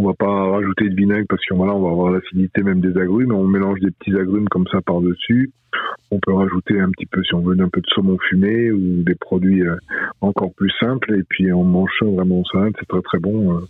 On 0.00 0.06
va 0.06 0.14
pas 0.14 0.50
rajouter 0.52 0.88
de 0.88 0.94
vinaigre 0.94 1.26
parce 1.28 1.44
que 1.44 1.54
voilà, 1.54 1.74
on 1.74 1.82
va 1.82 1.90
avoir 1.90 2.12
l'acidité 2.12 2.62
même 2.62 2.80
des 2.80 2.96
agrumes. 2.96 3.32
On 3.32 3.42
mélange 3.48 3.80
des 3.80 3.90
petits 3.90 4.16
agrumes 4.16 4.48
comme 4.48 4.68
ça 4.70 4.80
par-dessus. 4.80 5.50
On 6.12 6.20
peut 6.20 6.32
rajouter 6.32 6.78
un 6.78 6.88
petit 6.92 7.06
peu, 7.06 7.20
si 7.24 7.34
on 7.34 7.40
veut, 7.40 7.60
un 7.60 7.68
peu 7.68 7.80
de 7.80 7.86
saumon 7.88 8.16
fumé 8.28 8.70
ou 8.70 9.02
des 9.02 9.16
produits 9.16 9.66
euh, 9.66 9.74
encore 10.20 10.54
plus 10.54 10.70
simples. 10.78 11.18
Et 11.18 11.24
puis, 11.28 11.52
on 11.52 11.64
mange 11.64 11.90
ça 11.98 12.06
vraiment 12.06 12.38
en 12.38 12.44
salade. 12.44 12.74
C'est 12.78 12.86
très, 12.86 13.02
très 13.02 13.18
bon. 13.18 13.56
Euh, 13.56 13.60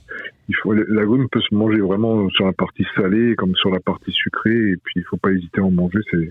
Il 0.51 0.57
faut, 0.57 0.75
l'agrume 0.75 1.29
peut 1.31 1.41
se 1.41 1.55
manger 1.55 1.81
vraiment 1.81 2.29
sur 2.29 2.45
la 2.45 2.53
partie 2.53 2.85
salée 2.95 3.35
comme 3.35 3.55
sur 3.57 3.71
la 3.71 3.81
partie 3.81 4.13
sucrée. 4.13 4.73
Et 4.73 4.77
puis, 4.85 4.97
il 4.97 5.05
faut 5.05 5.17
pas 5.17 5.33
hésiter 5.33 5.63
à 5.63 5.65
en 5.65 5.71
manger. 5.71 6.01
C'est, 6.11 6.31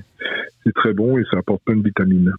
c'est 0.63 0.73
très 0.73 0.93
bon 0.93 1.17
et 1.17 1.23
ça 1.31 1.39
apporte 1.39 1.63
plein 1.63 1.75
de 1.75 1.83
vitamines. 1.83 2.33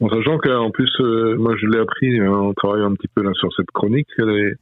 En 0.00 0.08
sachant 0.08 0.38
qu'en 0.38 0.70
plus, 0.70 0.90
euh, 1.00 1.36
moi 1.38 1.54
je 1.56 1.66
l'ai 1.66 1.78
appris 1.78 2.20
en 2.20 2.52
travaillant 2.52 2.90
un 2.90 2.94
petit 2.94 3.08
peu 3.08 3.22
là 3.22 3.32
sur 3.34 3.52
cette 3.54 3.70
chronique. 3.72 4.08
Elle 4.18 4.30
est, 4.30 4.54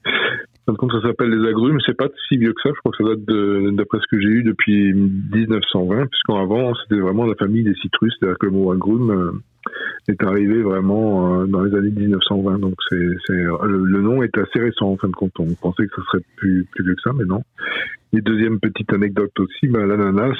comme 0.66 0.90
ça 0.90 1.00
s'appelle 1.02 1.30
les 1.30 1.48
agrumes, 1.48 1.78
c'est 1.84 1.96
pas 1.96 2.08
si 2.28 2.36
vieux 2.36 2.52
que 2.52 2.62
ça. 2.62 2.70
Je 2.74 2.80
crois 2.80 2.92
que 2.92 3.04
ça 3.04 3.10
date 3.10 3.74
d'après 3.76 3.98
ce 3.98 4.06
que 4.10 4.20
j'ai 4.20 4.28
eu 4.28 4.42
depuis 4.42 4.92
1920, 4.94 6.06
puisqu'avant 6.06 6.72
c'était 6.82 7.00
vraiment 7.00 7.26
la 7.26 7.34
famille 7.34 7.64
des 7.64 7.74
citrus, 7.74 8.14
c'est-à-dire 8.18 8.38
que 8.38 8.46
le 8.46 8.52
mot 8.52 8.72
agrume 8.72 9.10
euh, 9.10 9.32
est 10.08 10.22
arrivé 10.22 10.62
vraiment 10.62 11.42
euh, 11.42 11.46
dans 11.46 11.62
les 11.62 11.74
années 11.76 11.90
1920. 11.90 12.58
Donc 12.58 12.74
c'est, 12.88 12.96
le, 12.96 14.00
nom 14.00 14.22
est 14.22 14.36
assez 14.36 14.60
récent 14.60 14.90
en 14.90 14.96
fin 14.96 15.08
de 15.08 15.14
compte. 15.14 15.32
On 15.38 15.52
pensait 15.54 15.86
que 15.86 15.94
ce 15.96 16.02
serait 16.02 16.24
plus 16.36 16.64
plus 16.70 16.84
vieux 16.84 16.94
que 16.94 17.02
ça, 17.02 17.10
mais 17.16 17.24
non. 17.24 17.42
Et 18.16 18.20
deuxième 18.20 18.60
petite 18.60 18.92
anecdote 18.92 19.32
aussi, 19.40 19.66
ben, 19.66 19.86
l'ananas 19.86 20.36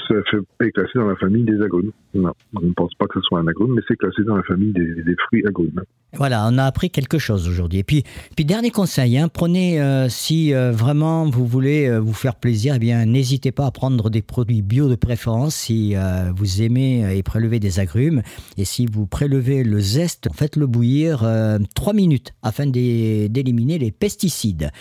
est 0.60 0.70
classé 0.70 0.92
dans 0.94 1.08
la 1.08 1.16
famille 1.16 1.42
des. 1.42 1.56
Voilà. 1.56 2.32
On 2.54 2.60
ne 2.60 2.72
pense 2.72 2.94
pas 2.94 3.06
que 3.06 3.14
ce 3.18 3.22
soit 3.22 3.40
un 3.40 3.48
agrume, 3.48 3.74
mais 3.74 3.82
c'est 3.88 3.96
classé 3.96 4.22
dans 4.22 4.36
la 4.36 4.44
famille 4.44 4.72
des, 4.72 5.16
fruits 5.26 5.44
agrumes. 5.44 5.82
Voilà, 6.12 6.46
on 6.48 6.56
a 6.58 6.64
appris 6.64 6.90
quelque 6.90 7.18
chose 7.18 7.48
aujourd'hui. 7.48 7.80
Et 7.80 7.82
puis, 7.82 8.04
puis 8.36 8.44
dernier 8.44 8.70
conseil, 8.70 9.18
hein, 9.18 9.26
prenez, 9.26 9.82
euh, 9.82 10.08
si 10.08 10.54
euh, 10.54 10.70
vraiment 10.70 11.28
vous 11.28 11.46
voulez 11.46 11.98
vous 11.98 12.12
faire 12.12 12.36
plaisir, 12.36 12.74
eh 12.76 12.78
bien, 12.78 13.04
n'hésitez 13.06 13.50
pas 13.50 13.66
à 13.66 13.72
prendre 13.72 14.08
des 14.08 14.22
produits 14.22 14.62
bio 14.62 14.88
de 14.88 14.94
préférence 14.94 15.56
si 15.56 15.96
vous 16.36 16.62
aimez 16.62 17.16
et 17.16 17.24
prélever 17.24 17.58
des 17.58 17.80
agrumes. 17.80 18.22
Et 18.56 18.64
si 18.64 18.86
vous 18.86 19.06
prélevez 19.18 19.62
le 19.62 19.78
zeste, 19.78 20.28
faites-le 20.34 20.66
bouillir 20.66 21.22
euh, 21.22 21.60
3 21.76 21.92
minutes 21.92 22.32
afin 22.42 22.66
d'é- 22.66 23.28
d'éliminer 23.28 23.78
les 23.78 23.92
pesticides. 23.92 24.72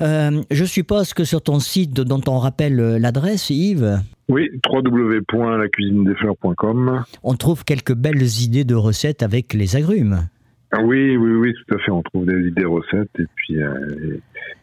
Euh, 0.00 0.42
je 0.50 0.64
suppose 0.64 1.14
que 1.14 1.22
sur 1.22 1.40
ton 1.40 1.60
site 1.60 1.92
dont 1.94 2.20
on 2.26 2.38
rappelle 2.40 2.80
euh, 2.80 2.98
l'adresse, 2.98 3.48
Yves, 3.50 4.00
Oui, 4.28 4.48
www.lacuisinedesfleurs.com. 4.68 7.04
on 7.22 7.34
trouve 7.36 7.64
quelques 7.64 7.94
belles 7.94 8.26
idées 8.42 8.64
de 8.64 8.74
recettes 8.74 9.22
avec 9.22 9.54
les 9.54 9.76
agrumes. 9.76 10.26
Ah 10.72 10.82
oui, 10.82 11.16
oui, 11.16 11.32
oui, 11.32 11.52
tout 11.54 11.74
à 11.74 11.78
fait. 11.78 11.90
On 11.90 12.02
trouve 12.02 12.26
des 12.26 12.48
idées 12.48 12.64
recettes 12.64 13.10
et 13.18 13.24
puis, 13.36 13.62
euh, 13.62 14.16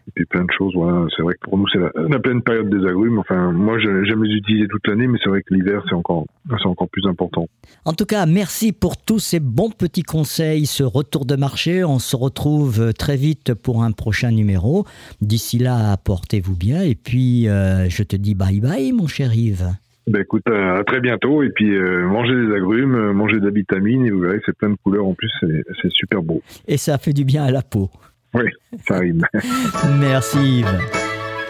et, 0.07 0.11
puis 0.13 0.25
plein 0.25 0.43
de 0.43 0.51
choses. 0.57 0.73
C'est 1.15 1.21
vrai 1.23 1.33
que 1.35 1.39
pour 1.49 1.57
nous, 1.57 1.65
c'est 1.71 1.79
la, 1.79 1.89
la 2.09 2.19
pleine 2.19 2.41
période 2.41 2.69
des 2.69 2.85
agrumes. 2.85 3.19
Enfin, 3.19 3.51
moi, 3.53 3.79
je- 3.79 4.03
j'aime 4.03 4.23
les 4.23 4.35
utiliser 4.35 4.67
toute 4.67 4.85
l'année, 4.87 5.07
mais 5.07 5.17
c'est 5.23 5.29
vrai 5.29 5.41
que 5.41 5.53
l'hiver, 5.53 5.81
c'est 5.87 5.95
encore, 5.95 6.25
encore 6.65 6.89
plus 6.89 7.07
important. 7.07 7.47
En 7.85 7.93
tout 7.93 8.05
cas, 8.05 8.25
merci 8.25 8.73
pour 8.73 8.97
tous 8.97 9.19
ces 9.19 9.39
bons 9.39 9.69
petits 9.71 10.03
conseils, 10.03 10.65
ce 10.65 10.83
retour 10.83 11.25
de 11.25 11.35
marché. 11.37 11.83
On 11.85 11.99
se 11.99 12.15
retrouve 12.17 12.93
très 12.93 13.15
vite 13.15 13.53
pour 13.53 13.81
un 13.83 13.91
prochain 13.93 14.31
numéro. 14.31 14.85
D'ici 15.21 15.57
là, 15.57 15.95
portez-vous 15.97 16.57
bien. 16.57 16.81
Et 16.83 16.95
puis, 16.95 17.47
euh, 17.47 17.87
je 17.89 18.03
te 18.03 18.17
dis 18.17 18.35
bye 18.35 18.59
bye, 18.59 18.91
mon 18.91 19.07
cher 19.07 19.33
Yves. 19.33 19.69
Ben 20.05 20.21
écoute, 20.21 20.43
euh, 20.49 20.79
à 20.79 20.83
très 20.83 20.99
bientôt 20.99 21.43
et 21.43 21.49
puis 21.49 21.73
euh, 21.73 22.05
mangez 22.07 22.35
des 22.35 22.53
agrumes, 22.53 22.95
euh, 22.95 23.13
mangez 23.13 23.39
de 23.39 23.45
la 23.45 23.51
vitamine 23.51 24.05
et 24.05 24.11
vous 24.11 24.19
verrez, 24.19 24.41
c'est 24.45 24.55
plein 24.55 24.69
de 24.69 24.75
couleurs 24.83 25.05
en 25.05 25.13
plus, 25.13 25.31
c'est 25.39 25.63
c'est 25.81 25.91
super 25.91 26.21
beau. 26.21 26.41
Et 26.67 26.77
ça 26.77 26.97
fait 26.97 27.13
du 27.13 27.23
bien 27.23 27.43
à 27.43 27.51
la 27.51 27.61
peau. 27.61 27.89
Oui, 28.33 28.45
ça 28.87 28.97
rime. 28.99 29.21
Merci, 29.99 30.59
Yves. 30.59 30.79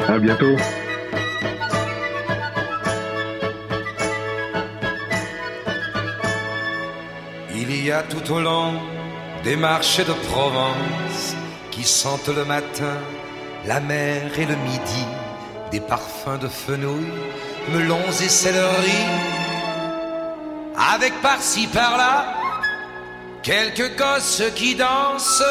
à 0.07 0.19
bientôt. 0.19 0.55
Il 7.55 7.85
y 7.85 7.91
a 7.91 8.03
tout 8.03 8.33
au 8.33 8.39
long 8.39 8.73
des 9.43 9.55
marchés 9.55 10.03
de 10.03 10.13
Provence 10.29 11.35
qui 11.71 11.83
sentent 11.83 12.29
le 12.35 12.45
matin 12.45 12.97
la 13.65 13.79
mer 13.79 14.37
et 14.37 14.45
le 14.45 14.55
midi, 14.55 15.05
des 15.73 15.79
parfums 15.79 16.37
de 16.39 16.47
fenouil, 16.47 17.11
melons 17.73 18.07
et 18.23 18.29
céleri, 18.29 19.05
avec 20.93 21.19
par-ci 21.23 21.65
par-là 21.65 22.27
quelques 23.41 23.97
gosses 23.97 24.43
qui 24.55 24.75
dansent. 24.75 25.43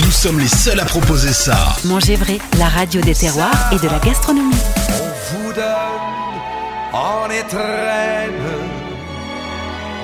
Nous 0.00 0.12
sommes 0.12 0.38
les 0.38 0.46
seuls 0.46 0.78
à 0.78 0.84
proposer 0.84 1.32
ça. 1.32 1.56
Manger 1.84 2.14
vrai, 2.14 2.38
la 2.56 2.68
radio 2.68 3.00
des 3.00 3.16
terroirs 3.16 3.72
et 3.72 3.78
de 3.80 3.88
la 3.88 3.98
gastronomie. 3.98 4.62
On 4.90 5.32
vous 5.32 5.52
donne 5.52 6.92
en 6.92 7.28
étrenne 7.30 8.46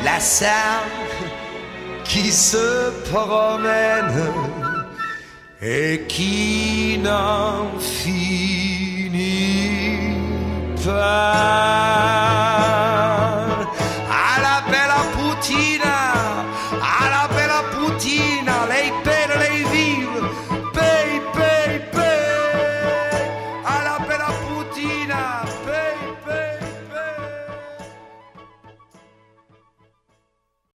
la 0.05 0.19
salle 0.19 0.51
qui 2.03 2.33
se 2.33 2.91
promène 3.09 4.50
et 5.63 6.07
qui 6.09 6.99
n'en 7.03 7.79
finit 7.79 9.11
pas. 10.85 11.70